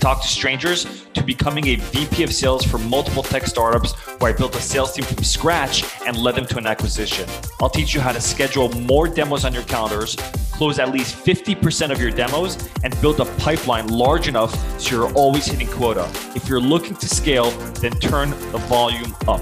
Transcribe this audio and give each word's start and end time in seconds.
talk 0.00 0.22
to 0.22 0.28
strangers 0.28 1.06
to 1.12 1.22
becoming 1.22 1.68
a 1.68 1.76
VP 1.76 2.22
of 2.22 2.32
sales 2.32 2.64
for 2.64 2.78
multiple 2.78 3.22
tech 3.22 3.46
startups 3.46 3.92
where 4.18 4.32
I 4.32 4.36
built 4.36 4.56
a 4.56 4.60
sales 4.60 4.92
team 4.92 5.04
from 5.04 5.22
scratch 5.22 5.84
and 6.06 6.16
led 6.16 6.34
them 6.34 6.46
to 6.46 6.58
an 6.58 6.66
acquisition. 6.66 7.28
I'll 7.60 7.68
teach 7.68 7.94
you 7.94 8.00
how 8.00 8.12
to 8.12 8.20
schedule 8.20 8.70
more 8.80 9.06
demos 9.06 9.44
on 9.44 9.52
your 9.52 9.62
calendars, 9.64 10.16
close 10.52 10.78
at 10.78 10.90
least 10.90 11.14
50% 11.14 11.90
of 11.90 12.00
your 12.00 12.10
demos, 12.10 12.56
and 12.82 12.98
build 13.00 13.20
a 13.20 13.26
pipeline 13.36 13.88
large 13.88 14.26
enough 14.26 14.52
so 14.80 14.96
you're 14.96 15.12
always 15.14 15.46
hitting 15.46 15.68
quota. 15.68 16.10
If 16.34 16.48
you're 16.48 16.60
looking 16.60 16.96
to 16.96 17.08
scale, 17.08 17.50
then 17.82 17.92
turn 18.00 18.30
the 18.30 18.58
volume 18.68 19.14
up. 19.28 19.40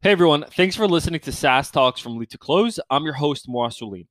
Hey 0.00 0.10
everyone, 0.10 0.44
thanks 0.56 0.74
for 0.74 0.88
listening 0.88 1.20
to 1.20 1.30
SaaS 1.30 1.70
Talks 1.70 2.00
from 2.00 2.16
Lead 2.16 2.30
to 2.30 2.38
Close. 2.38 2.80
I'm 2.90 3.04
your 3.04 3.14
host, 3.14 3.48
Moa 3.48 3.68
Sulin. 3.68 4.06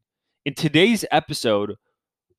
In 0.45 0.53
today's 0.53 1.03
episode, 1.11 1.75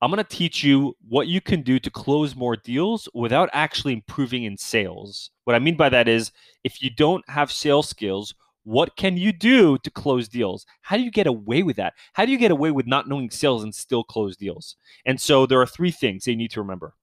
I'm 0.02 0.10
going 0.10 0.18
to 0.22 0.36
teach 0.36 0.64
you 0.64 0.96
what 1.08 1.28
you 1.28 1.40
can 1.40 1.62
do 1.62 1.78
to 1.78 1.88
close 1.88 2.34
more 2.34 2.56
deals 2.56 3.08
without 3.14 3.48
actually 3.52 3.92
improving 3.92 4.42
in 4.42 4.58
sales. 4.58 5.30
What 5.44 5.54
I 5.54 5.60
mean 5.60 5.76
by 5.76 5.88
that 5.90 6.08
is 6.08 6.32
if 6.64 6.82
you 6.82 6.90
don't 6.90 7.24
have 7.30 7.52
sales 7.52 7.88
skills, 7.88 8.34
what 8.64 8.96
can 8.96 9.16
you 9.16 9.32
do 9.32 9.78
to 9.78 9.90
close 9.92 10.26
deals? 10.26 10.66
How 10.80 10.96
do 10.96 11.04
you 11.04 11.10
get 11.12 11.28
away 11.28 11.62
with 11.62 11.76
that? 11.76 11.94
How 12.14 12.24
do 12.24 12.32
you 12.32 12.38
get 12.38 12.50
away 12.50 12.72
with 12.72 12.88
not 12.88 13.08
knowing 13.08 13.30
sales 13.30 13.62
and 13.62 13.72
still 13.72 14.02
close 14.02 14.36
deals? 14.36 14.74
And 15.06 15.20
so 15.20 15.46
there 15.46 15.60
are 15.60 15.66
three 15.66 15.92
things 15.92 16.24
that 16.24 16.32
you 16.32 16.36
need 16.36 16.50
to 16.50 16.60
remember. 16.60 16.94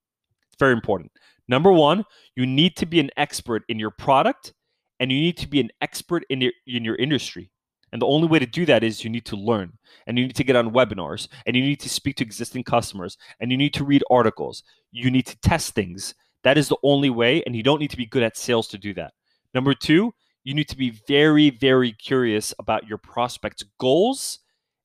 It's 0.48 0.58
very 0.58 0.74
important. 0.74 1.10
Number 1.48 1.72
one, 1.72 2.04
you 2.36 2.44
need 2.44 2.76
to 2.76 2.86
be 2.86 3.00
an 3.00 3.10
expert 3.16 3.62
in 3.70 3.78
your 3.78 3.90
product 3.90 4.52
and 5.00 5.10
you 5.10 5.18
need 5.18 5.38
to 5.38 5.48
be 5.48 5.60
an 5.60 5.70
expert 5.80 6.24
in 6.28 6.42
your 6.42 6.52
in 6.66 6.84
your 6.84 6.96
industry. 6.96 7.50
And 7.92 8.00
the 8.00 8.06
only 8.06 8.28
way 8.28 8.38
to 8.38 8.46
do 8.46 8.64
that 8.66 8.84
is 8.84 9.02
you 9.02 9.10
need 9.10 9.24
to 9.26 9.36
learn 9.36 9.72
and 10.06 10.18
you 10.18 10.26
need 10.26 10.36
to 10.36 10.44
get 10.44 10.56
on 10.56 10.72
webinars 10.72 11.28
and 11.46 11.56
you 11.56 11.62
need 11.62 11.80
to 11.80 11.88
speak 11.88 12.16
to 12.16 12.24
existing 12.24 12.64
customers 12.64 13.16
and 13.40 13.50
you 13.50 13.56
need 13.56 13.74
to 13.74 13.84
read 13.84 14.04
articles. 14.10 14.62
You 14.92 15.10
need 15.10 15.26
to 15.26 15.38
test 15.40 15.74
things. 15.74 16.14
That 16.44 16.56
is 16.56 16.68
the 16.68 16.76
only 16.82 17.10
way. 17.10 17.42
And 17.44 17.56
you 17.56 17.62
don't 17.62 17.80
need 17.80 17.90
to 17.90 17.96
be 17.96 18.06
good 18.06 18.22
at 18.22 18.36
sales 18.36 18.68
to 18.68 18.78
do 18.78 18.94
that. 18.94 19.12
Number 19.54 19.74
two, 19.74 20.14
you 20.44 20.54
need 20.54 20.68
to 20.68 20.76
be 20.76 20.90
very, 21.06 21.50
very 21.50 21.92
curious 21.92 22.54
about 22.58 22.86
your 22.86 22.98
prospects' 22.98 23.64
goals 23.78 24.38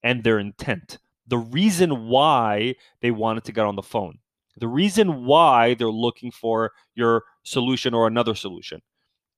and 0.03 0.23
their 0.23 0.40
intent. 0.40 0.97
The 1.28 1.38
reason 1.38 2.08
why 2.08 2.75
they 3.02 3.12
wanted 3.12 3.45
to 3.45 3.52
get 3.52 3.66
on 3.66 3.75
the 3.75 3.81
phone, 3.81 4.19
the 4.58 4.67
reason 4.67 5.25
why 5.25 5.73
they're 5.73 5.88
looking 5.88 6.31
for 6.31 6.72
your 6.94 7.23
solution 7.44 7.94
or 7.94 8.08
another 8.08 8.36
solution 8.36 8.81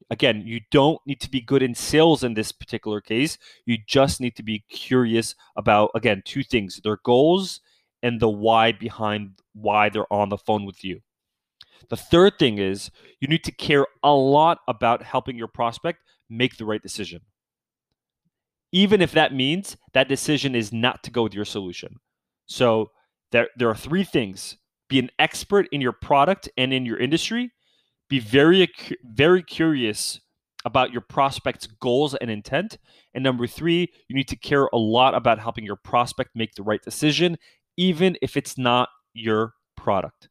again, 0.10 0.44
you 0.46 0.62
don't 0.72 1.00
need 1.06 1.20
to 1.22 1.30
be 1.30 1.42
good 1.42 1.62
in 1.62 1.76
sales 1.76 2.24
in 2.24 2.34
this 2.34 2.52
particular 2.52 3.02
case. 3.02 3.38
You 3.66 3.78
just 3.86 4.22
need 4.22 4.36
to 4.36 4.44
be 4.44 4.64
curious 4.70 5.36
about, 5.56 5.92
again, 5.96 6.22
two 6.26 6.44
things 6.44 6.80
their 6.84 7.00
goals 7.04 7.62
and 8.04 8.20
the 8.20 8.30
why 8.30 8.72
behind 8.72 9.40
why 9.54 9.90
they're 9.90 10.12
on 10.12 10.30
the 10.30 10.38
phone 10.38 10.66
with 10.66 10.84
you. 10.84 11.02
The 11.90 11.98
third 11.98 12.40
thing 12.40 12.58
is 12.58 12.92
you 13.20 13.28
need 13.28 13.44
to 13.44 13.52
care 13.52 13.86
a 14.04 14.14
lot 14.14 14.60
about 14.68 15.04
helping 15.04 15.38
your 15.38 15.48
prospect 15.48 16.00
make 16.30 16.58
the 16.58 16.66
right 16.66 16.82
decision. 16.82 17.22
Even 18.72 19.02
if 19.02 19.12
that 19.14 19.34
means 19.34 19.78
that 19.94 20.10
decision 20.10 20.54
is 20.56 20.74
not 20.74 21.04
to 21.04 21.12
go 21.12 21.24
with 21.24 21.34
your 21.34 21.46
solution. 21.46 21.98
So 22.46 22.92
there, 23.32 23.50
there 23.58 23.70
are 23.70 23.76
three 23.76 24.04
things 24.04 24.58
be 24.90 25.00
an 25.00 25.10
expert 25.20 25.68
in 25.72 25.82
your 25.82 25.92
product 25.92 26.50
and 26.58 26.74
in 26.74 26.86
your 26.86 26.98
industry 26.98 27.52
be 28.10 28.20
very 28.20 28.68
very 29.04 29.44
curious 29.44 30.20
about 30.66 30.92
your 30.92 31.02
prospect's 31.02 31.68
goals 31.68 32.14
and 32.16 32.30
intent. 32.30 32.78
And 33.14 33.24
number 33.24 33.48
three 33.48 33.92
you 34.08 34.16
need 34.16 34.28
to 34.30 34.36
care 34.36 34.70
a 34.74 34.78
lot 34.78 35.16
about 35.16 35.40
helping 35.40 35.66
your 35.66 35.76
prospect 35.78 36.32
make 36.36 36.56
the 36.56 36.64
right 36.64 36.82
decision 36.82 37.38
even 37.78 38.18
if 38.22 38.36
it's 38.36 38.58
not 38.58 38.90
your 39.14 39.54
product. 39.76 40.30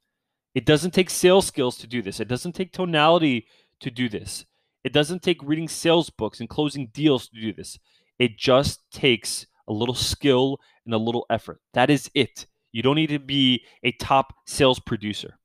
It 0.54 0.66
doesn't 0.66 0.92
take 0.92 1.10
sales 1.10 1.46
skills 1.46 1.78
to 1.78 1.86
do 1.86 2.02
this. 2.02 2.18
It 2.18 2.28
doesn't 2.28 2.54
take 2.54 2.72
tonality 2.72 3.46
to 3.80 3.90
do 3.90 4.08
this. 4.08 4.44
It 4.84 4.92
doesn't 4.92 5.22
take 5.22 5.42
reading 5.42 5.68
sales 5.68 6.10
books 6.10 6.40
and 6.40 6.48
closing 6.48 6.88
deals 6.92 7.28
to 7.28 7.40
do 7.40 7.52
this. 7.52 7.78
It 8.18 8.38
just 8.38 8.80
takes 8.90 9.46
a 9.68 9.72
little 9.72 9.94
skill 9.94 10.58
and 10.84 10.94
a 10.94 10.98
little 10.98 11.26
effort. 11.30 11.60
That 11.74 11.90
is 11.90 12.10
it. 12.14 12.46
You 12.72 12.82
don't 12.82 12.96
need 12.96 13.08
to 13.08 13.18
be 13.18 13.64
a 13.82 13.92
top 13.92 14.32
sales 14.46 14.78
producer 14.78 15.38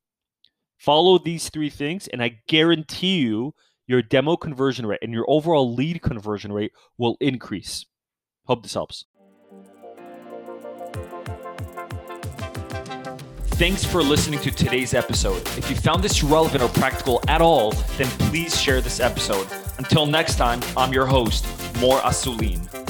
Follow 0.82 1.20
these 1.20 1.50
three 1.50 1.70
things, 1.70 2.08
and 2.08 2.24
I 2.24 2.42
guarantee 2.48 3.20
you 3.20 3.54
your 3.86 4.02
demo 4.02 4.36
conversion 4.36 4.88
rate 4.88 4.98
and 5.04 5.14
your 5.14 5.26
overall 5.28 5.76
lead 5.76 6.02
conversion 6.02 6.52
rate 6.52 6.72
will 6.98 7.18
increase. 7.22 7.86
Hope 8.46 8.64
this 8.64 8.74
helps. 8.74 9.06
Thanks 13.60 13.86
for 13.86 14.02
listening 14.02 14.40
to 14.40 14.50
today's 14.50 14.96
episode. 14.96 15.44
If 15.56 15.70
you 15.70 15.76
found 15.76 16.04
this 16.04 16.24
relevant 16.24 16.64
or 16.64 16.70
practical 16.70 17.22
at 17.28 17.42
all, 17.44 17.74
then 18.00 18.08
please 18.30 18.60
share 18.60 18.82
this 18.82 19.00
episode. 19.00 19.46
Until 19.78 20.08
next 20.08 20.38
time, 20.38 20.62
I'm 20.76 20.92
your 20.92 21.06
host, 21.06 21.46
Mor 21.80 22.00
Asulin. 22.00 22.81